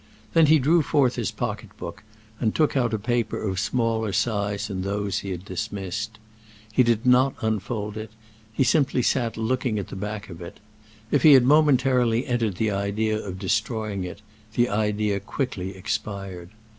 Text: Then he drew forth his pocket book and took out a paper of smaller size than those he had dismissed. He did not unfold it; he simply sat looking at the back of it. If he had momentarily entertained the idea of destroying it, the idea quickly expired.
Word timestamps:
Then 0.33 0.47
he 0.47 0.57
drew 0.57 0.81
forth 0.81 1.13
his 1.13 1.29
pocket 1.29 1.77
book 1.77 2.01
and 2.39 2.55
took 2.55 2.75
out 2.75 2.91
a 2.91 2.97
paper 2.97 3.39
of 3.39 3.59
smaller 3.59 4.11
size 4.11 4.67
than 4.67 4.81
those 4.81 5.19
he 5.19 5.29
had 5.29 5.45
dismissed. 5.45 6.17
He 6.73 6.81
did 6.81 7.05
not 7.05 7.35
unfold 7.41 7.97
it; 7.97 8.09
he 8.51 8.63
simply 8.63 9.03
sat 9.03 9.37
looking 9.37 9.77
at 9.77 9.89
the 9.89 9.95
back 9.95 10.27
of 10.31 10.41
it. 10.41 10.59
If 11.11 11.21
he 11.21 11.33
had 11.33 11.43
momentarily 11.45 12.25
entertained 12.25 12.55
the 12.55 12.71
idea 12.71 13.23
of 13.23 13.37
destroying 13.37 14.03
it, 14.03 14.23
the 14.55 14.69
idea 14.69 15.19
quickly 15.19 15.75
expired. 15.77 16.49